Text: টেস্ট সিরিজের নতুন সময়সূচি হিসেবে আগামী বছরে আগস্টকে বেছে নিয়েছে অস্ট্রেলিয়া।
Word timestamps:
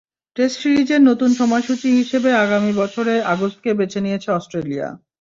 টেস্ট 0.35 0.57
সিরিজের 0.61 1.01
নতুন 1.09 1.29
সময়সূচি 1.39 1.89
হিসেবে 1.99 2.29
আগামী 2.43 2.71
বছরে 2.81 3.13
আগস্টকে 3.33 3.71
বেছে 3.79 3.99
নিয়েছে 4.05 4.29
অস্ট্রেলিয়া। 4.31 4.87